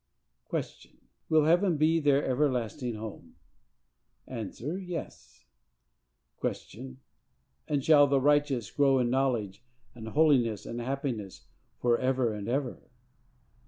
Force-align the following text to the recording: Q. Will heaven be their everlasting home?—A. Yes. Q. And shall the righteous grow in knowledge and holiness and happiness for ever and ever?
Q. 0.49 0.63
Will 1.29 1.45
heaven 1.45 1.77
be 1.77 1.99
their 1.99 2.25
everlasting 2.25 2.95
home?—A. 2.95 4.45
Yes. 4.79 5.45
Q. 6.41 6.97
And 7.67 7.83
shall 7.85 8.07
the 8.07 8.19
righteous 8.19 8.71
grow 8.71 8.97
in 8.97 9.11
knowledge 9.11 9.63
and 9.93 10.07
holiness 10.07 10.65
and 10.65 10.81
happiness 10.81 11.45
for 11.77 11.99
ever 11.99 12.33
and 12.33 12.47
ever? 12.49 12.89